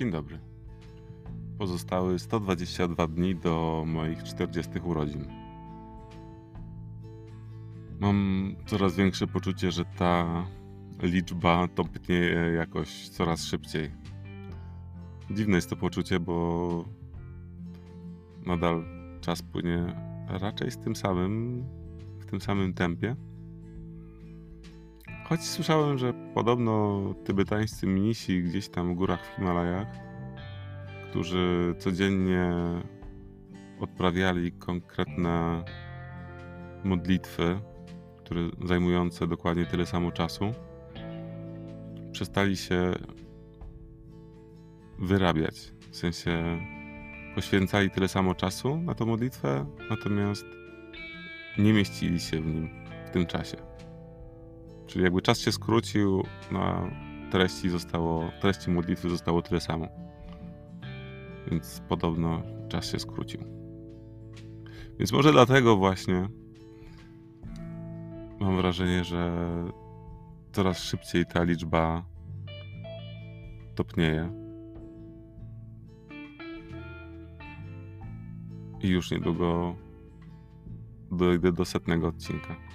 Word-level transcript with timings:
Dzień 0.00 0.10
dobry. 0.10 0.38
Pozostały 1.58 2.18
122 2.18 3.06
dni 3.06 3.36
do 3.36 3.84
moich 3.86 4.22
40 4.22 4.70
urodzin. 4.84 5.24
Mam 7.98 8.56
coraz 8.66 8.96
większe 8.96 9.26
poczucie, 9.26 9.70
że 9.70 9.84
ta 9.84 10.46
liczba 11.02 11.68
topnieje 11.68 12.52
jakoś 12.56 13.08
coraz 13.08 13.44
szybciej. 13.44 13.90
Dziwne 15.30 15.54
jest 15.56 15.70
to 15.70 15.76
poczucie, 15.76 16.20
bo 16.20 16.84
nadal 18.46 18.84
czas 19.20 19.42
płynie 19.42 19.96
raczej 20.28 20.70
z 20.70 20.78
tym 20.78 20.96
samym, 20.96 21.64
w 22.18 22.26
tym 22.26 22.40
samym 22.40 22.74
tempie. 22.74 23.16
Choć 25.30 25.44
słyszałem, 25.44 25.98
że 25.98 26.14
podobno 26.34 27.02
tybetańscy 27.24 27.86
mnisi 27.86 28.42
gdzieś 28.42 28.68
tam 28.68 28.94
w 28.94 28.96
górach 28.96 29.26
w 29.26 29.36
Himalajach, 29.36 29.86
którzy 31.10 31.74
codziennie 31.78 32.52
odprawiali 33.80 34.52
konkretne 34.52 35.64
modlitwy, 36.84 37.60
które 38.18 38.40
zajmujące 38.64 39.26
dokładnie 39.26 39.66
tyle 39.66 39.86
samo 39.86 40.12
czasu, 40.12 40.52
przestali 42.12 42.56
się 42.56 42.92
wyrabiać. 44.98 45.72
W 45.90 45.96
sensie 45.96 46.60
poświęcali 47.34 47.90
tyle 47.90 48.08
samo 48.08 48.34
czasu 48.34 48.76
na 48.76 48.94
tę 48.94 49.04
modlitwę, 49.04 49.66
natomiast 49.90 50.46
nie 51.58 51.72
mieścili 51.72 52.20
się 52.20 52.40
w 52.40 52.46
nim 52.46 52.70
w 53.06 53.10
tym 53.10 53.26
czasie. 53.26 53.56
Czyli 54.90 55.04
jakby 55.04 55.22
czas 55.22 55.40
się 55.40 55.52
skrócił, 55.52 56.22
na 56.52 56.90
treści 57.30 57.70
zostało, 57.70 58.30
treści 58.40 58.70
modlitwy 58.70 59.10
zostało 59.10 59.42
tyle 59.42 59.60
samo. 59.60 59.88
Więc 61.50 61.82
podobno 61.88 62.42
czas 62.68 62.92
się 62.92 62.98
skrócił. 62.98 63.40
Więc 64.98 65.12
może 65.12 65.32
dlatego 65.32 65.76
właśnie 65.76 66.28
mam 68.40 68.56
wrażenie, 68.56 69.04
że 69.04 69.46
coraz 70.52 70.78
szybciej 70.78 71.26
ta 71.26 71.42
liczba 71.42 72.04
topnieje. 73.74 74.32
I 78.82 78.88
już 78.88 79.10
niedługo 79.10 79.74
dojdę 81.10 81.52
do 81.52 81.64
setnego 81.64 82.08
odcinka. 82.08 82.69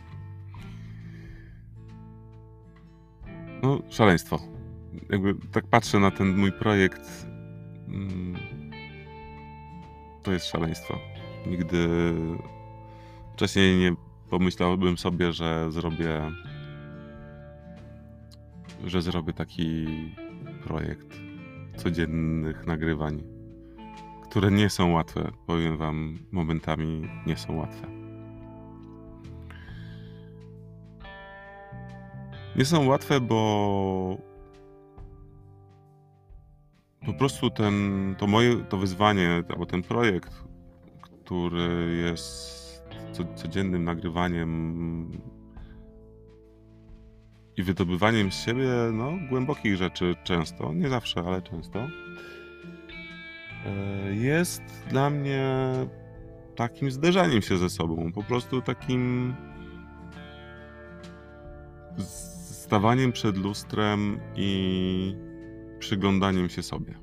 No, 3.65 3.79
szaleństwo. 3.89 4.39
Jakby 5.09 5.35
tak 5.51 5.67
patrzę 5.67 5.99
na 5.99 6.11
ten 6.11 6.37
mój 6.37 6.51
projekt. 6.51 7.25
mm, 7.87 8.35
To 10.23 10.31
jest 10.31 10.45
szaleństwo. 10.45 10.99
Nigdy 11.47 11.87
wcześniej 13.33 13.77
nie 13.77 13.95
pomyślałbym 14.29 14.97
sobie, 14.97 15.31
że 15.33 15.71
zrobię 15.71 16.31
że 18.83 19.01
zrobię 19.01 19.33
taki 19.33 19.85
projekt 20.63 21.19
codziennych 21.75 22.65
nagrywań, 22.67 23.23
które 24.29 24.51
nie 24.51 24.69
są 24.69 24.91
łatwe. 24.91 25.31
Powiem 25.47 25.77
wam, 25.77 26.19
momentami 26.31 27.09
nie 27.27 27.37
są 27.37 27.55
łatwe. 27.55 27.94
Nie 32.55 32.65
są 32.65 32.87
łatwe, 32.87 33.21
bo 33.21 34.17
po 37.05 37.13
prostu 37.13 37.49
ten, 37.49 38.15
to 38.17 38.27
moje, 38.27 38.55
to 38.55 38.77
wyzwanie, 38.77 39.43
albo 39.49 39.65
ten 39.65 39.83
projekt, 39.83 40.43
który 41.01 41.95
jest 42.05 42.55
co, 43.11 43.23
codziennym 43.35 43.83
nagrywaniem 43.83 45.11
i 47.57 47.63
wydobywaniem 47.63 48.31
z 48.31 48.45
siebie 48.45 48.67
no, 48.93 49.11
głębokich 49.29 49.75
rzeczy 49.75 50.15
często, 50.23 50.73
nie 50.73 50.89
zawsze, 50.89 51.19
ale 51.19 51.41
często, 51.41 51.79
e, 51.79 51.89
jest 54.15 54.61
dla 54.89 55.09
mnie 55.09 55.53
takim 56.55 56.91
zderzaniem 56.91 57.41
się 57.41 57.57
ze 57.57 57.69
sobą, 57.69 58.11
po 58.13 58.23
prostu 58.23 58.61
takim 58.61 59.33
stawaniem 62.65 63.11
przed 63.11 63.37
lustrem 63.37 64.19
i 64.35 65.15
przyglądaniem 65.79 66.49
się 66.49 66.63
sobie. 66.63 66.95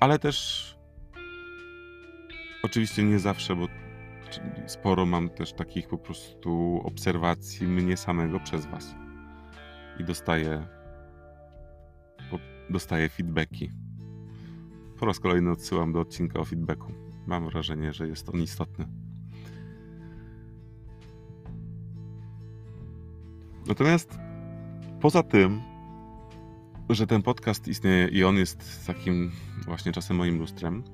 Ale 0.00 0.18
też 0.18 0.78
oczywiście 2.62 3.04
nie 3.04 3.18
zawsze, 3.18 3.56
bo 3.56 3.66
sporo 4.66 5.06
mam 5.06 5.30
też 5.30 5.52
takich 5.52 5.88
po 5.88 5.98
prostu 5.98 6.80
obserwacji 6.84 7.66
mnie 7.66 7.96
samego 7.96 8.40
przez 8.40 8.66
Was. 8.66 8.94
I 10.00 10.04
dostaję, 10.04 10.66
dostaję 12.70 13.08
feedbacki. 13.08 13.70
Po 14.98 15.06
raz 15.06 15.20
kolejny 15.20 15.50
odsyłam 15.50 15.92
do 15.92 16.00
odcinka 16.00 16.40
o 16.40 16.44
feedbacku. 16.44 16.92
Mam 17.26 17.48
wrażenie, 17.48 17.92
że 17.92 18.08
jest 18.08 18.28
on 18.28 18.40
istotny. 18.42 18.97
Natomiast 23.68 24.18
poza 25.00 25.22
tym, 25.22 25.60
że 26.90 27.06
ten 27.06 27.22
podcast 27.22 27.68
istnieje 27.68 28.08
i 28.08 28.24
on 28.24 28.36
jest 28.36 28.86
takim 28.86 29.32
właśnie 29.64 29.92
czasem 29.92 30.16
moim 30.16 30.38
lustrem, 30.38 30.84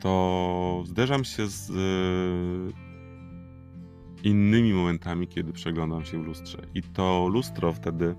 to 0.00 0.82
zderzam 0.86 1.24
się 1.24 1.46
z 1.46 1.72
innymi 4.22 4.72
momentami, 4.72 5.28
kiedy 5.28 5.52
przeglądam 5.52 6.04
się 6.04 6.22
w 6.22 6.26
lustrze. 6.26 6.58
I 6.74 6.82
to 6.82 7.28
lustro 7.28 7.72
wtedy 7.72 8.14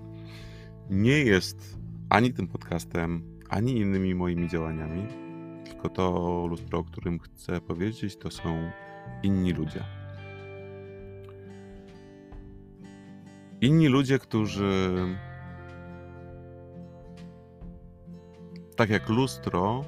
nie 0.90 1.18
jest 1.18 1.78
ani 2.10 2.32
tym 2.32 2.48
podcastem, 2.48 3.22
ani 3.48 3.76
innymi 3.76 4.14
moimi 4.14 4.48
działaniami, 4.48 5.06
tylko 5.64 5.88
to 5.88 6.46
lustro, 6.50 6.78
o 6.78 6.84
którym 6.84 7.18
chcę 7.18 7.60
powiedzieć, 7.60 8.16
to 8.16 8.30
są 8.30 8.70
inni 9.22 9.52
ludzie. 9.52 9.97
Inni 13.60 13.88
ludzie, 13.88 14.18
którzy 14.18 14.92
tak 18.76 18.90
jak 18.90 19.08
lustro 19.08 19.84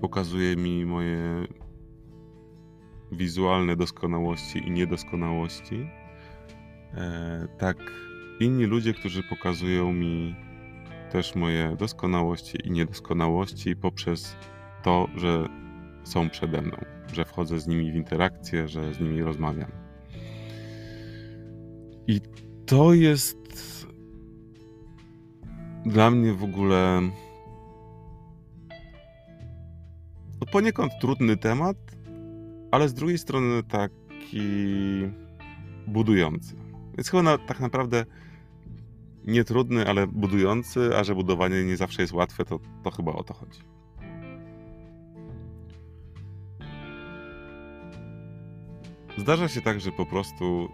pokazuje 0.00 0.56
mi 0.56 0.86
moje 0.86 1.46
wizualne 3.12 3.76
doskonałości 3.76 4.58
i 4.68 4.70
niedoskonałości, 4.70 5.90
e, 6.94 7.48
tak 7.58 7.76
inni 8.40 8.64
ludzie, 8.64 8.94
którzy 8.94 9.22
pokazują 9.22 9.92
mi 9.92 10.34
też 11.10 11.34
moje 11.34 11.76
doskonałości 11.76 12.58
i 12.64 12.70
niedoskonałości 12.70 13.76
poprzez 13.76 14.36
to, 14.82 15.08
że 15.16 15.48
są 16.04 16.30
przede 16.30 16.62
mną, 16.62 16.76
że 17.12 17.24
wchodzę 17.24 17.60
z 17.60 17.66
nimi 17.66 17.92
w 17.92 17.94
interakcję, 17.94 18.68
że 18.68 18.94
z 18.94 19.00
nimi 19.00 19.22
rozmawiam. 19.22 19.87
I 22.08 22.20
to 22.66 22.94
jest 22.94 23.86
dla 25.86 26.10
mnie 26.10 26.32
w 26.32 26.44
ogóle 26.44 27.02
no 30.40 30.46
poniekąd 30.52 30.92
trudny 31.00 31.36
temat, 31.36 31.76
ale 32.70 32.88
z 32.88 32.94
drugiej 32.94 33.18
strony 33.18 33.62
taki 33.62 34.40
budujący. 35.86 36.54
Więc 36.96 37.08
chyba 37.10 37.22
na, 37.22 37.38
tak 37.38 37.60
naprawdę 37.60 38.04
nie 39.24 39.44
trudny, 39.44 39.88
ale 39.88 40.06
budujący, 40.06 40.96
a 40.96 41.04
że 41.04 41.14
budowanie 41.14 41.64
nie 41.64 41.76
zawsze 41.76 42.02
jest 42.02 42.14
łatwe, 42.14 42.44
to, 42.44 42.60
to 42.82 42.90
chyba 42.90 43.12
o 43.12 43.24
to 43.24 43.34
chodzi. 43.34 43.60
Zdarza 49.18 49.48
się 49.48 49.60
tak, 49.60 49.80
że 49.80 49.92
po 49.92 50.06
prostu, 50.06 50.68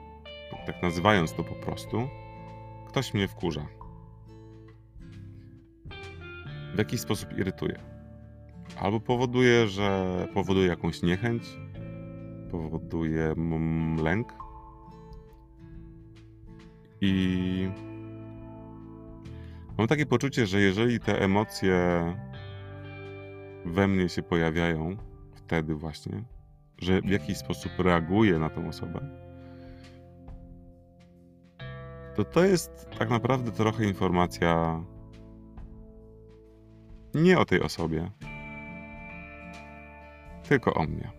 tak 0.67 0.83
nazywając 0.83 1.33
to 1.33 1.45
po 1.45 1.55
prostu, 1.55 2.09
ktoś 2.89 3.15
mnie 3.15 3.29
wkurza. 3.29 3.67
W 6.75 6.79
jakiś 6.79 7.01
sposób 7.01 7.39
irytuje. 7.39 7.81
Albo 8.81 9.01
powoduje, 9.01 9.69
że 9.69 10.29
powoduje 10.35 10.69
jakąś 10.69 11.03
niechęć, 11.03 11.43
powoduje 12.51 13.35
lęk. 14.03 14.33
I 17.01 17.69
mam 19.79 19.87
takie 19.87 20.07
poczucie, 20.07 20.47
że 20.47 20.61
jeżeli 20.61 21.01
te 21.01 21.21
emocje 21.21 21.77
we 23.65 23.89
mnie 23.89 24.09
się 24.09 24.23
pojawiają, 24.23 24.97
wtedy 25.35 25.75
właśnie, 25.75 26.25
że 26.79 27.01
w 27.01 27.09
jakiś 27.09 27.37
sposób 27.37 27.73
reaguję 27.79 28.39
na 28.39 28.51
tą 28.51 28.69
osobę, 28.69 29.01
to 32.15 32.25
to 32.25 32.45
jest 32.45 32.89
tak 32.99 33.11
naprawdę 33.11 33.53
trochę 33.53 33.85
informacja 33.85 34.85
nie 37.15 37.39
o 37.39 37.45
tej 37.45 37.61
osobie, 37.61 38.11
tylko 40.49 40.75
o 40.75 40.83
mnie. 40.83 41.11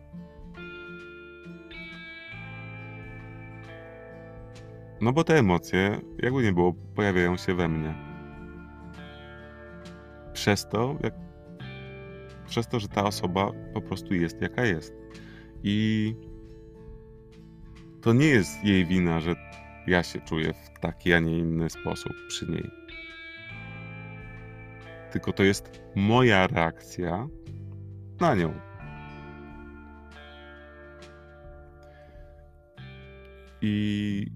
No 5.02 5.14
bo 5.14 5.24
te 5.24 5.40
emocje, 5.40 6.02
jakby 6.24 6.44
nie 6.44 6.54
było, 6.54 6.74
pojawiają 6.96 7.38
się 7.38 7.54
we 7.54 7.68
mnie. 7.68 7.96
Przez 10.34 10.70
to, 10.70 10.96
jak, 11.04 11.14
przez 12.48 12.68
to, 12.68 12.80
że 12.80 12.88
ta 12.88 13.04
osoba 13.04 13.52
po 13.74 13.82
prostu 13.82 14.14
jest 14.14 14.42
jaka 14.42 14.66
jest. 14.66 14.94
I 15.64 16.16
to 18.02 18.14
nie 18.14 18.28
jest 18.28 18.64
jej 18.64 18.86
wina, 18.86 19.20
że 19.20 19.36
ja 19.88 20.04
się 20.04 20.22
czuję 20.22 20.54
w 20.54 20.80
taki, 20.80 21.14
a 21.14 21.20
nie 21.20 21.38
inny 21.38 21.70
sposób 21.70 22.14
przy 22.28 22.52
niej. 22.52 22.72
Tylko 25.12 25.34
to 25.34 25.44
jest 25.44 25.82
moja 25.96 26.48
reakcja 26.48 27.28
na 28.20 28.36
nią. 28.36 28.54
I 33.62 34.28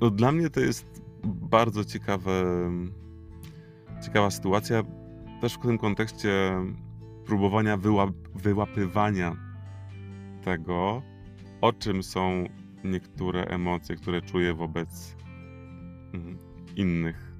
no 0.00 0.10
dla 0.10 0.32
mnie 0.32 0.50
to 0.50 0.60
jest 0.60 1.02
bardzo 1.24 1.84
ciekawe, 1.84 2.44
ciekawa 4.04 4.30
sytuacja, 4.30 4.82
też 5.40 5.54
w 5.54 5.58
tym 5.58 5.78
kontekście 5.78 6.52
próbowania 7.26 7.76
wyłap 7.76 8.10
wyłapywania 8.34 9.36
tego, 10.44 11.02
o 11.60 11.72
czym 11.72 12.02
są 12.02 12.44
niektóre 12.84 13.44
emocje, 13.44 13.96
które 13.96 14.22
czuję 14.22 14.54
wobec 14.54 15.16
mm, 16.14 16.38
innych 16.76 17.34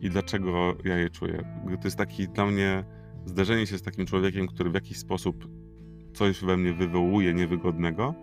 i 0.00 0.10
dlaczego 0.10 0.74
ja 0.84 0.96
je 0.96 1.10
czuję. 1.10 1.44
To 1.80 1.84
jest 1.84 1.96
taki 1.96 2.28
dla 2.28 2.46
mnie 2.46 2.84
zderzenie 3.26 3.66
się 3.66 3.78
z 3.78 3.82
takim 3.82 4.06
człowiekiem, 4.06 4.46
który 4.46 4.70
w 4.70 4.74
jakiś 4.74 4.98
sposób 4.98 5.48
coś 6.14 6.40
we 6.40 6.56
mnie 6.56 6.72
wywołuje 6.72 7.34
niewygodnego, 7.34 8.14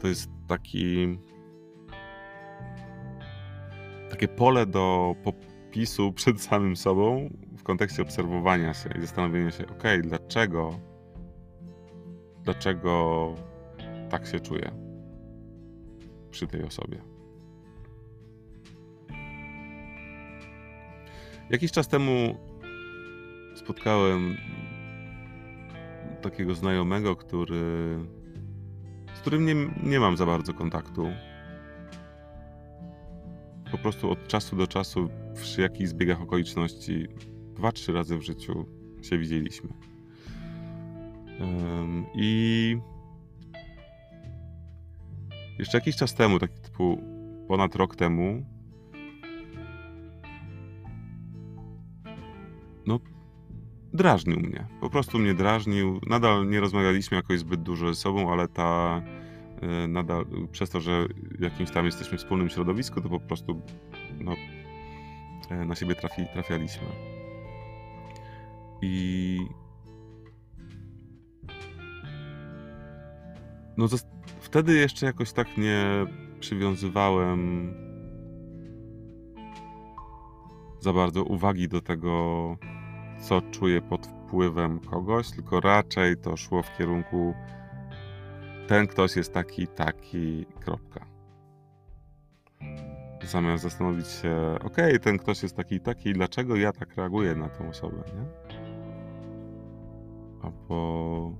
to 0.00 0.08
jest 0.08 0.30
taki 0.48 1.18
takie 4.10 4.28
pole 4.28 4.66
do 4.66 5.14
popisu 5.24 6.12
przed 6.12 6.40
samym 6.40 6.76
sobą 6.76 7.30
w 7.60 7.62
kontekście 7.62 8.02
obserwowania 8.02 8.74
się 8.74 8.90
i 8.98 9.00
zastanowienia 9.00 9.50
się, 9.50 9.66
ok, 9.66 9.82
dlaczego 10.02 10.80
dlaczego 12.44 13.34
tak 14.10 14.26
się 14.26 14.40
czuję 14.40 14.70
przy 16.30 16.46
tej 16.46 16.62
osobie. 16.62 17.02
Jakiś 21.50 21.72
czas 21.72 21.88
temu 21.88 22.38
spotkałem 23.54 24.36
takiego 26.22 26.54
znajomego, 26.54 27.16
który, 27.16 27.98
z 29.14 29.20
którym 29.20 29.46
nie, 29.46 29.54
nie 29.90 30.00
mam 30.00 30.16
za 30.16 30.26
bardzo 30.26 30.54
kontaktu. 30.54 31.06
Po 33.70 33.78
prostu 33.78 34.10
od 34.10 34.28
czasu 34.28 34.56
do 34.56 34.66
czasu, 34.66 35.08
przy 35.34 35.60
jakichś 35.60 35.90
zbiegach 35.90 36.22
okoliczności, 36.22 37.08
dwa, 37.60 37.72
trzy 37.72 37.92
razy 37.92 38.18
w 38.18 38.22
życiu 38.22 38.66
się 39.02 39.18
widzieliśmy. 39.18 39.68
I 42.14 42.76
jeszcze 45.58 45.78
jakiś 45.78 45.96
czas 45.96 46.14
temu, 46.14 46.38
tak 46.38 46.58
typu 46.58 47.02
ponad 47.48 47.74
rok 47.74 47.96
temu, 47.96 48.46
no 52.86 53.00
drażnił 53.92 54.40
mnie. 54.40 54.66
Po 54.80 54.90
prostu 54.90 55.18
mnie 55.18 55.34
drażnił. 55.34 56.00
Nadal 56.06 56.48
nie 56.48 56.60
rozmawialiśmy 56.60 57.16
jakoś 57.16 57.38
zbyt 57.38 57.62
dużo 57.62 57.88
ze 57.88 57.94
sobą, 57.94 58.32
ale 58.32 58.48
ta 58.48 59.02
e, 59.62 59.88
nadal 59.88 60.26
przez 60.52 60.70
to, 60.70 60.80
że 60.80 61.06
jakimś 61.40 61.70
tam 61.70 61.86
jesteśmy 61.86 62.18
w 62.18 62.20
wspólnym 62.20 62.48
środowisku, 62.48 63.00
to 63.00 63.08
po 63.08 63.20
prostu 63.20 63.60
no, 64.20 64.34
e, 65.50 65.64
na 65.64 65.74
siebie 65.74 65.94
trafi, 65.94 66.22
trafialiśmy. 66.32 67.19
I 68.82 69.38
no 73.76 73.86
wtedy 74.40 74.74
jeszcze 74.74 75.06
jakoś 75.06 75.32
tak 75.32 75.58
nie 75.58 76.06
przywiązywałem 76.40 77.72
za 80.80 80.92
bardzo 80.92 81.24
uwagi 81.24 81.68
do 81.68 81.80
tego, 81.80 82.56
co 83.20 83.40
czuję 83.40 83.82
pod 83.82 84.06
wpływem 84.06 84.80
kogoś, 84.80 85.30
tylko 85.30 85.60
raczej 85.60 86.16
to 86.16 86.36
szło 86.36 86.62
w 86.62 86.76
kierunku 86.78 87.34
ten 88.70 88.86
ktoś 88.86 89.16
jest 89.16 89.34
taki, 89.34 89.66
taki, 89.66 90.46
kropka. 90.60 91.06
Zamiast 93.22 93.62
zastanowić 93.62 94.08
się, 94.08 94.36
ok, 94.64 94.76
ten 95.02 95.18
ktoś 95.18 95.42
jest 95.42 95.56
taki, 95.56 95.80
taki, 95.80 96.12
dlaczego 96.12 96.56
ja 96.56 96.72
tak 96.72 96.96
reaguję 96.96 97.34
na 97.34 97.48
tę 97.48 97.68
osobę, 97.68 97.96
nie? 97.96 98.59
Albo 100.42 101.32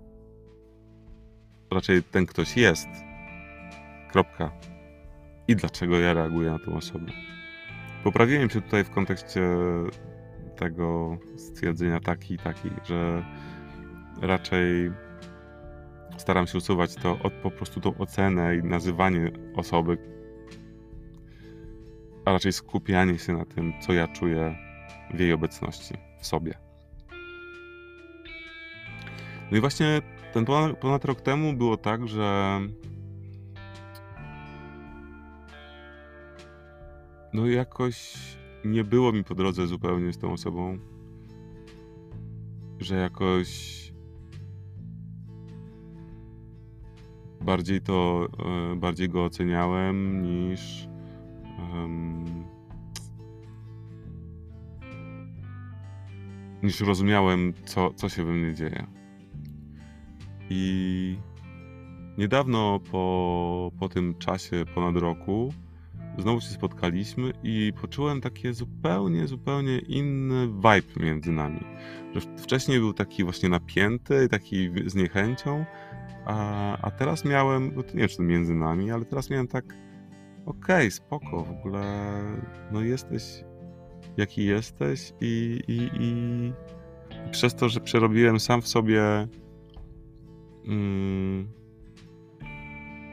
raczej 1.70 2.02
ten 2.02 2.26
ktoś 2.26 2.56
jest, 2.56 2.88
kropka. 4.12 4.50
I 5.48 5.56
dlaczego 5.56 5.98
ja 5.98 6.14
reaguję 6.14 6.50
na 6.50 6.58
tę 6.58 6.74
osobę. 6.74 7.12
Poprawiłem 8.04 8.50
się 8.50 8.62
tutaj 8.62 8.84
w 8.84 8.90
kontekście 8.90 9.40
tego 10.56 11.18
stwierdzenia 11.36 12.00
taki, 12.00 12.38
taki, 12.38 12.70
że 12.84 13.24
raczej 14.22 14.90
staram 16.16 16.46
się 16.46 16.58
usuwać 16.58 16.94
to 16.94 17.18
od 17.22 17.32
po 17.32 17.50
prostu 17.50 17.80
tą 17.80 17.98
ocenę 17.98 18.56
i 18.56 18.62
nazywanie 18.62 19.30
osoby, 19.56 19.98
a 22.24 22.32
raczej 22.32 22.52
skupianie 22.52 23.18
się 23.18 23.32
na 23.32 23.44
tym, 23.44 23.72
co 23.80 23.92
ja 23.92 24.08
czuję 24.08 24.56
w 25.14 25.20
jej 25.20 25.32
obecności, 25.32 25.94
w 26.20 26.26
sobie. 26.26 26.69
No 29.50 29.56
i 29.56 29.60
właśnie 29.60 30.02
ten 30.32 30.44
ponad, 30.44 30.78
ponad 30.78 31.04
rok 31.04 31.20
temu 31.20 31.52
było 31.52 31.76
tak, 31.76 32.08
że 32.08 32.60
no 37.32 37.46
jakoś 37.46 38.16
nie 38.64 38.84
było 38.84 39.12
mi 39.12 39.24
po 39.24 39.34
drodze 39.34 39.66
zupełnie 39.66 40.12
z 40.12 40.18
tą 40.18 40.32
osobą, 40.32 40.78
że 42.78 42.96
jakoś 42.96 43.80
bardziej 47.40 47.80
to, 47.80 48.28
e, 48.72 48.76
bardziej 48.76 49.08
go 49.08 49.24
oceniałem 49.24 50.22
niż 50.22 50.88
um, 51.58 52.24
niż 56.62 56.80
rozumiałem, 56.80 57.52
co, 57.64 57.94
co 57.94 58.08
się 58.08 58.24
we 58.24 58.32
mnie 58.32 58.54
dzieje. 58.54 58.99
I 60.50 61.16
niedawno 62.18 62.80
po, 62.92 63.72
po 63.78 63.88
tym 63.88 64.14
czasie, 64.18 64.64
ponad 64.74 64.96
roku, 64.96 65.52
znowu 66.18 66.40
się 66.40 66.48
spotkaliśmy 66.48 67.32
i 67.42 67.72
poczułem 67.80 68.20
takie 68.20 68.52
zupełnie, 68.54 69.26
zupełnie 69.26 69.78
inny 69.78 70.46
vibe 70.46 71.04
między 71.04 71.32
nami. 71.32 71.60
Że 72.14 72.20
wcześniej 72.20 72.78
był 72.78 72.92
taki 72.92 73.24
właśnie 73.24 73.48
napięty, 73.48 74.28
taki 74.28 74.70
z 74.86 74.94
niechęcią, 74.94 75.64
a, 76.24 76.76
a 76.78 76.90
teraz 76.90 77.24
miałem, 77.24 77.70
bo 77.70 77.82
to 77.82 77.92
nie 77.92 77.98
wiem, 77.98 78.08
czy 78.08 78.16
to 78.16 78.22
między 78.22 78.54
nami, 78.54 78.90
ale 78.90 79.04
teraz 79.04 79.30
miałem 79.30 79.48
tak, 79.48 79.64
okej, 80.46 80.76
okay, 80.76 80.90
spoko, 80.90 81.44
w 81.44 81.50
ogóle, 81.50 81.82
no 82.72 82.80
jesteś 82.80 83.44
jaki 84.16 84.44
jesteś 84.44 85.12
i, 85.20 85.60
i, 85.68 85.90
i 86.02 86.52
przez 87.30 87.54
to, 87.54 87.68
że 87.68 87.80
przerobiłem 87.80 88.40
sam 88.40 88.62
w 88.62 88.68
sobie 88.68 89.02
mm, 90.66 91.48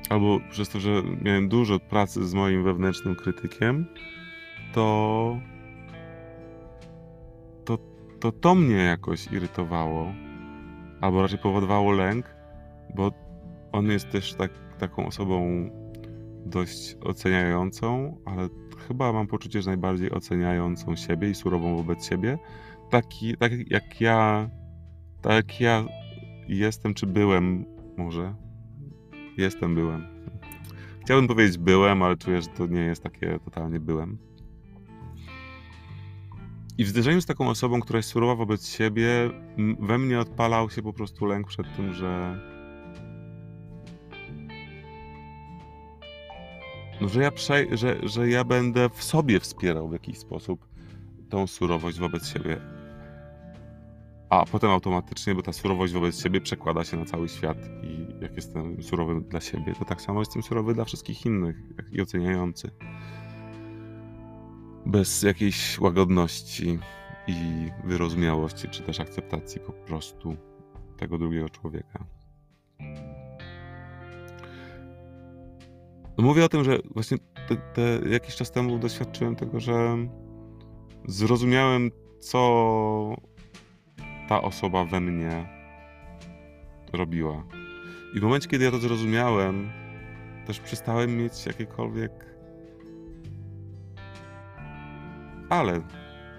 albo 0.10 0.40
przez 0.52 0.70
to, 0.70 0.80
że 0.80 1.04
miałem 1.22 1.50
dużo 1.50 1.80
pracy 1.80 2.28
z 2.28 2.34
moim 2.34 2.64
wewnętrznym 2.64 3.16
krytykiem, 3.16 3.86
to 4.74 5.40
to, 7.66 7.78
to, 8.20 8.32
to 8.32 8.56
mnie 8.56 8.76
jakoś 8.76 9.32
irytowało, 9.32 10.14
albo 11.02 11.22
raczej 11.22 11.40
powodowało 11.40 11.92
lęk, 11.92 12.36
bo 12.96 13.12
on 13.72 13.86
jest 13.86 14.10
też 14.10 14.34
tak, 14.34 14.52
taką 14.80 15.06
osobą 15.06 15.70
dość 16.46 16.98
oceniającą, 17.02 18.18
ale 18.26 18.50
chyba 18.88 19.14
mam 19.14 19.28
poczucie, 19.28 19.62
że 19.62 19.70
najbardziej 19.70 20.12
oceniającą 20.12 20.96
siebie 20.96 21.30
i 21.30 21.36
surową 21.36 21.76
wobec 21.76 22.06
siebie. 22.10 22.38
Taki, 22.90 23.38
tak 23.38 23.52
jak 23.72 24.02
ja, 24.02 24.50
tak 25.22 25.34
jak 25.34 25.62
ja 25.62 25.86
jestem, 26.48 26.94
czy 26.94 27.08
byłem 27.08 27.66
może 27.98 28.36
Jestem, 29.38 29.76
byłem. 29.76 30.08
Chciałbym 31.02 31.28
powiedzieć 31.28 31.58
byłem, 31.58 32.04
ale 32.04 32.18
czuję, 32.18 32.42
że 32.42 32.48
to 32.48 32.68
nie 32.68 32.82
jest 32.82 33.04
takie 33.04 33.40
totalnie 33.46 33.80
byłem. 33.80 34.18
I 36.78 36.84
w 36.84 36.88
zderzeniu 36.88 37.22
z 37.22 37.26
taką 37.26 37.50
osobą, 37.50 37.80
która 37.80 37.98
jest 37.98 38.10
surowa 38.10 38.36
wobec 38.36 38.68
siebie, 38.68 39.30
we 39.80 39.98
mnie 39.98 40.20
odpalał 40.20 40.70
się 40.70 40.82
po 40.82 40.94
prostu 40.94 41.26
lęk 41.26 41.48
przed 41.48 41.76
tym, 41.76 41.94
że. 41.94 42.40
No, 47.02 47.08
że 47.08 47.22
ja, 47.22 47.32
prze... 47.32 47.78
że, 47.78 48.00
że 48.04 48.30
ja 48.30 48.44
będę 48.44 48.90
w 48.90 49.04
sobie 49.04 49.40
wspierał 49.40 49.90
w 49.90 49.94
jakiś 49.94 50.18
sposób 50.18 50.68
tą 51.30 51.48
surowość 51.48 52.00
wobec 52.00 52.28
siebie. 52.28 52.77
A 54.30 54.46
potem 54.46 54.70
automatycznie, 54.70 55.36
bo 55.36 55.42
ta 55.42 55.54
surowość 55.54 55.94
wobec 55.94 56.22
siebie 56.24 56.42
przekłada 56.42 56.84
się 56.84 56.98
na 56.98 57.06
cały 57.06 57.30
świat 57.30 57.58
i 57.84 58.08
jak 58.22 58.36
jestem 58.36 58.84
surowy 58.84 59.22
dla 59.22 59.42
siebie, 59.42 59.74
to 59.80 59.86
tak 59.86 60.02
samo 60.02 60.20
jestem 60.20 60.44
surowy 60.44 60.74
dla 60.74 60.86
wszystkich 60.86 61.26
innych 61.26 61.56
i 61.92 62.02
oceniający 62.02 62.72
bez 64.86 65.24
jakiejś 65.24 65.80
łagodności 65.80 66.80
i 67.28 67.70
wyrozumiałości, 67.84 68.68
czy 68.68 68.84
też 68.84 69.00
akceptacji 69.00 69.62
po 69.62 69.72
prostu 69.72 70.38
tego 70.98 71.18
drugiego 71.18 71.50
człowieka. 71.50 72.06
No 76.18 76.24
mówię 76.24 76.46
o 76.46 76.50
tym, 76.50 76.64
że 76.64 76.80
właśnie 76.94 77.18
te, 77.48 77.56
te 77.56 78.10
jakiś 78.10 78.36
czas 78.36 78.52
temu 78.52 78.80
doświadczyłem 78.80 79.36
tego, 79.36 79.60
że 79.60 79.98
zrozumiałem, 81.06 81.92
co 82.20 83.18
ta 84.28 84.42
osoba 84.42 84.86
we 84.86 85.00
mnie 85.00 85.46
robiła. 86.94 87.44
I 88.16 88.20
w 88.20 88.24
momencie, 88.24 88.50
kiedy 88.50 88.66
ja 88.66 88.72
to 88.72 88.78
zrozumiałem, 88.78 89.70
też 90.46 90.60
przestałem 90.60 91.18
mieć 91.18 91.46
jakiekolwiek 91.46 92.28
ale 95.50 95.82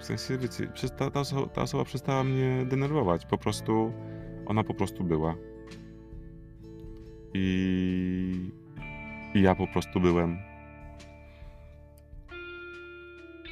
w 0.01 0.05
sensie, 0.05 0.39
wiecie, 0.39 0.69
ta, 0.99 1.11
ta, 1.11 1.21
osoba, 1.21 1.47
ta 1.47 1.63
osoba 1.63 1.85
przestała 1.85 2.25
mnie 2.25 2.65
denerwować. 2.67 3.27
Po 3.27 3.39
prostu 3.39 3.93
ona 4.47 4.65
po 4.65 4.75
prostu 4.75 5.05
była. 5.05 5.35
I, 7.35 8.51
I 9.35 9.43
ja 9.43 9.55
po 9.55 9.67
prostu 9.67 10.01
byłem. 10.01 10.39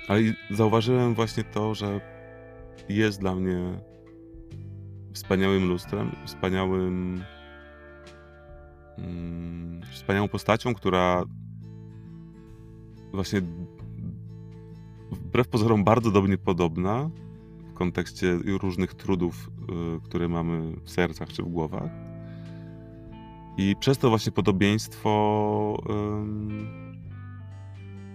Ale 0.09 0.21
zauważyłem 0.51 1.15
właśnie 1.15 1.45
to, 1.45 1.75
że 1.75 2.01
jest 2.89 3.21
dla 3.21 3.35
mnie 3.35 3.59
wspaniałym 5.17 5.69
lustrem, 5.69 6.17
wspaniałym. 6.25 7.25
Mm, 8.99 9.81
wspaniałą 9.93 10.29
postacią, 10.29 10.75
która 10.75 11.25
właśnie 13.13 13.41
wbrew 15.11 15.49
pozorom 15.49 15.85
bardzo 15.85 16.11
do 16.11 16.23
mnie 16.23 16.39
podobna 16.39 17.11
w 17.71 17.75
kontekście 17.75 18.39
różnych 18.63 18.95
trudów, 18.95 19.51
y, 19.97 20.01
które 20.01 20.29
mamy 20.29 20.77
w 20.85 20.91
sercach 20.91 21.29
czy 21.29 21.43
w 21.43 21.49
głowach. 21.49 21.91
I 23.57 23.77
przez 23.81 23.99
to 23.99 24.09
właśnie 24.09 24.33
podobieństwo 24.33 25.83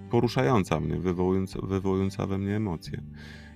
poruszająca 0.10 0.79
mnie, 0.79 1.00
wywołująca, 1.00 1.60
wywołująca 1.63 2.27
we 2.27 2.38
mnie 2.38 2.55
emocje. 2.55 3.01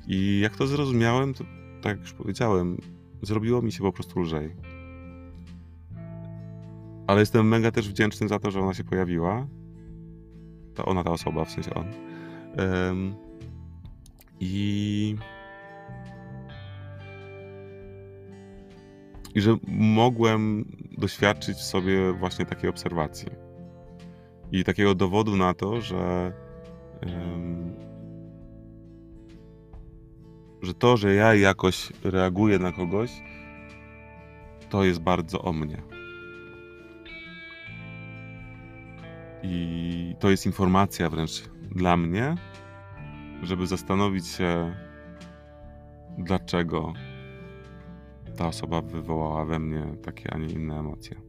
I 0.08 0.40
jak 0.40 0.56
to 0.56 0.68
zrozumiałem, 0.68 1.34
to 1.34 1.44
tak 1.82 1.98
jak 1.98 2.00
już 2.00 2.14
powiedziałem, 2.14 2.78
zrobiło 3.26 3.62
mi 3.62 3.72
się 3.72 3.84
po 3.84 3.92
prostu 3.92 4.20
lżej. 4.20 4.56
Ale 7.08 7.20
jestem 7.20 7.48
mega 7.48 7.72
też 7.72 7.90
wdzięczny 7.90 8.28
za 8.28 8.40
to, 8.40 8.52
że 8.52 8.60
ona 8.60 8.74
się 8.74 8.84
pojawiła. 8.84 9.48
To 10.76 10.86
ona, 10.86 11.04
ta 11.04 11.12
osoba, 11.12 11.46
w 11.46 11.52
sensie 11.52 11.74
on. 11.74 11.86
Um, 12.58 13.16
i. 14.40 15.16
I 19.36 19.42
że 19.42 19.58
mogłem 19.68 20.66
doświadczyć 20.98 21.58
w 21.58 21.64
sobie 21.64 22.14
właśnie 22.14 22.46
takiej 22.46 22.70
obserwacji. 22.70 23.30
I 24.52 24.64
takiego 24.64 24.96
dowodu 24.96 25.36
na 25.36 25.54
to, 25.54 25.82
że. 25.82 26.34
Że 30.62 30.74
to, 30.74 30.98
że 30.98 31.14
ja 31.14 31.34
jakoś 31.34 31.94
reaguję 32.04 32.60
na 32.60 32.72
kogoś, 32.72 33.12
to 34.70 34.84
jest 34.84 35.00
bardzo 35.00 35.42
o 35.42 35.54
mnie. 35.54 35.82
I 39.44 40.16
to 40.20 40.30
jest 40.30 40.46
informacja 40.46 41.10
wręcz 41.10 41.44
dla 41.72 41.98
mnie, 41.98 42.36
żeby 43.44 43.68
zastanowić 43.68 44.28
się, 44.28 44.76
dlaczego 46.18 46.94
ta 48.38 48.48
osoba 48.48 48.82
wywołała 48.82 49.46
we 49.46 49.60
mnie 49.60 49.86
takie, 50.04 50.34
a 50.34 50.38
nie 50.38 50.48
inne 50.48 50.80
emocje. 50.80 51.22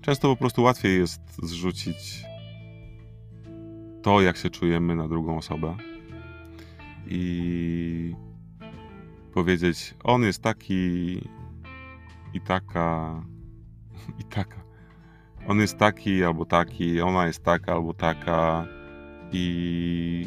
Często 0.00 0.28
po 0.28 0.36
prostu 0.36 0.62
łatwiej 0.62 0.98
jest 0.98 1.20
zrzucić 1.42 2.24
to, 4.02 4.20
jak 4.20 4.36
się 4.36 4.50
czujemy 4.50 4.96
na 4.96 5.08
drugą 5.08 5.38
osobę 5.38 5.76
i 7.06 8.14
powiedzieć: 9.34 9.94
On 10.04 10.22
jest 10.22 10.42
taki 10.42 11.16
i 12.34 12.40
taka 12.40 13.22
i 14.20 14.24
taka 14.24 14.62
on 15.48 15.60
jest 15.60 15.78
taki 15.78 16.24
albo 16.24 16.44
taki, 16.44 17.00
ona 17.00 17.26
jest 17.26 17.44
taka 17.44 17.72
albo 17.72 17.94
taka 17.94 18.66
i 19.32 20.26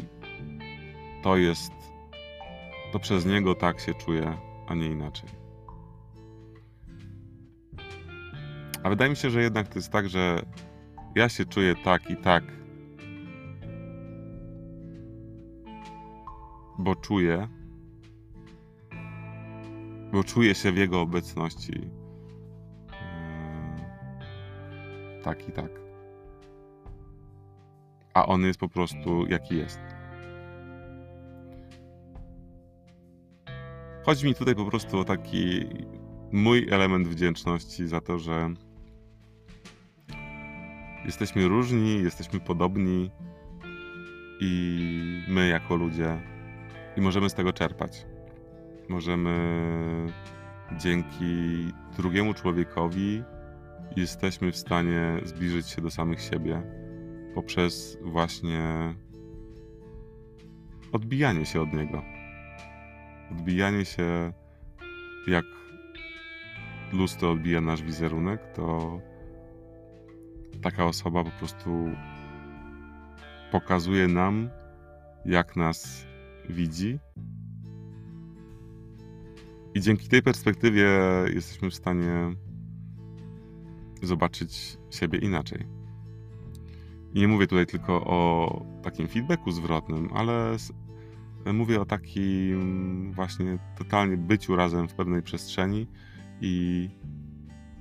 to 1.22 1.36
jest, 1.36 1.72
to 2.92 2.98
przez 2.98 3.26
niego 3.26 3.54
tak 3.54 3.80
się 3.80 3.94
czuje, 3.94 4.38
a 4.66 4.74
nie 4.74 4.86
inaczej. 4.86 5.28
A 8.82 8.88
wydaje 8.88 9.10
mi 9.10 9.16
się, 9.16 9.30
że 9.30 9.42
jednak 9.42 9.68
to 9.68 9.78
jest 9.78 9.92
tak, 9.92 10.08
że 10.08 10.42
ja 11.14 11.28
się 11.28 11.44
czuję 11.44 11.74
tak 11.84 12.10
i 12.10 12.16
tak, 12.16 12.44
bo 16.78 16.94
czuję, 16.94 17.48
bo 20.12 20.24
czuję 20.24 20.54
się 20.54 20.72
w 20.72 20.76
jego 20.76 21.00
obecności 21.00 21.90
tak 25.26 25.48
i 25.48 25.52
tak. 25.52 25.70
A 28.14 28.26
on 28.26 28.42
jest 28.42 28.60
po 28.60 28.68
prostu 28.68 29.26
jaki 29.26 29.56
jest. 29.56 29.80
Chodzi 34.04 34.26
mi 34.26 34.34
tutaj 34.34 34.54
po 34.54 34.64
prostu 34.64 34.98
o 34.98 35.04
taki 35.04 35.66
mój 36.32 36.68
element 36.70 37.08
wdzięczności 37.08 37.88
za 37.88 38.00
to, 38.00 38.18
że 38.18 38.50
jesteśmy 41.04 41.48
różni, 41.48 42.02
jesteśmy 42.02 42.40
podobni 42.40 43.10
i 44.40 44.80
my 45.28 45.48
jako 45.48 45.76
ludzie 45.76 46.35
i 46.96 47.00
możemy 47.00 47.30
z 47.30 47.34
tego 47.34 47.52
czerpać. 47.52 48.06
Możemy 48.88 49.32
dzięki 50.72 51.66
drugiemu 51.96 52.34
człowiekowi 52.34 53.22
jesteśmy 53.96 54.52
w 54.52 54.56
stanie 54.56 55.20
zbliżyć 55.24 55.68
się 55.68 55.82
do 55.82 55.90
samych 55.90 56.20
siebie 56.20 56.62
poprzez 57.36 57.98
właśnie 58.02 58.94
odbijanie 60.92 61.46
się 61.46 61.62
od 61.62 61.72
niego. 61.72 62.02
Odbijanie 63.30 63.84
się, 63.84 64.32
jak 65.26 65.44
lustro 66.92 67.30
odbija 67.30 67.60
nasz 67.60 67.82
wizerunek, 67.82 68.40
to 68.54 69.00
taka 70.62 70.84
osoba 70.84 71.24
po 71.24 71.30
prostu 71.30 71.90
pokazuje 73.52 74.08
nam, 74.08 74.50
jak 75.24 75.56
nas 75.56 76.06
widzi. 76.48 76.98
I 79.74 79.80
dzięki 79.80 80.08
tej 80.08 80.22
perspektywie 80.22 80.88
jesteśmy 81.34 81.70
w 81.70 81.74
stanie 81.74 82.34
zobaczyć 84.02 84.78
siebie 84.90 85.18
inaczej. 85.18 85.66
I 87.14 87.20
nie 87.20 87.28
mówię 87.28 87.46
tutaj 87.46 87.66
tylko 87.66 88.04
o 88.04 88.62
takim 88.82 89.08
feedbacku 89.08 89.52
zwrotnym, 89.52 90.08
ale 90.14 90.56
mówię 91.52 91.80
o 91.80 91.84
takim 91.84 93.12
właśnie 93.12 93.58
totalnie 93.78 94.16
byciu 94.16 94.56
razem 94.56 94.88
w 94.88 94.94
pewnej 94.94 95.22
przestrzeni 95.22 95.86
i, 96.40 96.88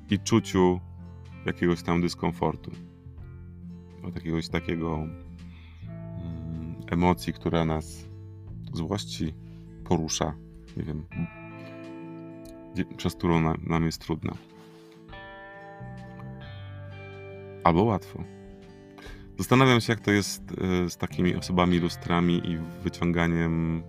i 0.10 0.20
czuciu 0.20 0.80
jakiegoś 1.46 1.84
tam 1.84 2.02
dyskomfortu. 2.02 2.72
Od 4.04 4.16
jakiegoś 4.16 4.50
takiego 4.50 4.96
mm, 4.96 5.16
emocji, 6.92 7.34
która 7.34 7.66
nas 7.66 8.10
złości, 8.76 9.34
porusza, 9.84 10.36
nie 10.78 10.84
wiem, 10.84 11.06
przez 12.98 13.16
którą 13.16 13.42
nam, 13.42 13.58
nam 13.68 13.86
jest 13.86 14.02
trudno. 14.02 14.34
Albo 17.64 17.84
łatwo. 17.84 18.24
Zastanawiam 19.38 19.82
się, 19.82 19.94
jak 19.94 20.00
to 20.00 20.12
jest 20.12 20.42
y, 20.52 20.90
z 20.90 20.98
takimi 20.98 21.36
osobami 21.36 21.80
lustrami 21.80 22.42
i 22.50 22.58
wyciąganiem 22.84 23.84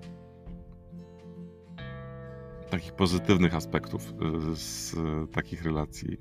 takich 2.71 2.93
pozytywnych 2.93 3.55
aspektów 3.55 4.12
y, 4.52 4.57
z 4.57 4.95
takich 5.33 5.62
relacji. 5.62 6.16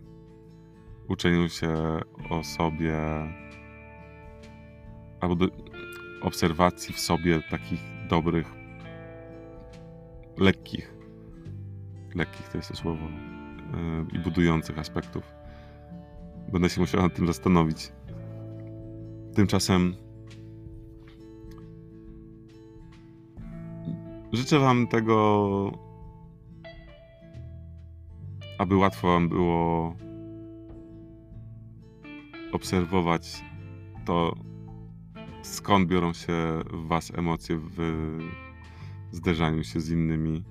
Uczeniu 1.08 1.50
się 1.50 2.00
o 2.30 2.44
sobie 2.44 2.98
albo 5.20 5.36
do 5.36 5.48
obserwacji 6.26 6.94
w 6.94 7.00
sobie 7.00 7.42
takich 7.50 7.80
dobrych, 8.10 8.54
lekkich, 10.38 10.94
lekkich 12.16 12.50
to 12.50 12.58
jest 12.58 12.70
to 12.70 12.76
słowo, 12.76 13.08
i 14.14 14.20
budujących 14.20 14.80
aspektów. 14.80 15.24
Będę 16.52 16.70
się 16.70 16.82
musiał 16.82 17.02
nad 17.02 17.16
tym 17.16 17.28
zastanowić. 17.28 17.92
Tymczasem 19.36 19.96
życzę 24.34 24.60
Wam 24.60 24.88
tego, 24.88 25.72
aby 28.58 28.76
łatwo 28.76 29.08
Wam 29.08 29.30
było 29.30 29.96
obserwować 32.52 33.44
to, 34.06 34.45
skąd 35.46 35.90
biorą 35.90 36.14
się 36.14 36.60
w 36.74 36.88
Was 36.88 37.12
emocje 37.16 37.58
w 37.58 37.78
zderzaniu 39.12 39.64
się 39.64 39.80
z 39.80 39.90
innymi, 39.90 40.44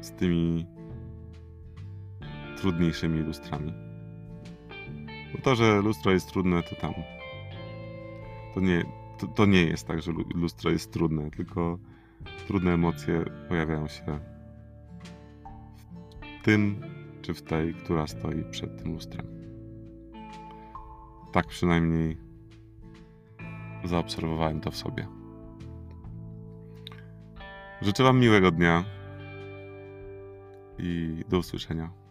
z 0.00 0.10
tymi 0.10 0.66
trudniejszymi 2.56 3.20
lustrami. 3.20 3.72
Bo 5.32 5.42
to, 5.42 5.54
że 5.54 5.82
lustro 5.82 6.12
jest 6.12 6.30
trudne, 6.32 6.62
to 6.62 6.76
tam. 6.76 6.94
To 8.54 8.60
nie, 8.60 8.84
to, 9.18 9.26
to 9.26 9.46
nie 9.46 9.64
jest 9.64 9.86
tak, 9.86 10.02
że 10.02 10.12
lu- 10.12 10.24
lustro 10.34 10.70
jest 10.70 10.92
trudne, 10.92 11.30
tylko 11.30 11.78
trudne 12.46 12.72
emocje 12.72 13.24
pojawiają 13.48 13.88
się 13.88 14.20
w 16.40 16.44
tym 16.44 16.76
czy 17.22 17.34
w 17.34 17.42
tej, 17.42 17.74
która 17.74 18.06
stoi 18.06 18.44
przed 18.50 18.82
tym 18.82 18.92
lustrem. 18.92 19.26
Tak 21.32 21.46
przynajmniej 21.46 22.31
zaobserwowałem 23.84 24.60
to 24.60 24.70
w 24.70 24.76
sobie. 24.76 25.06
Życzę 27.82 28.02
Wam 28.02 28.20
miłego 28.20 28.50
dnia 28.50 28.84
i 30.78 31.24
do 31.28 31.38
usłyszenia. 31.38 32.01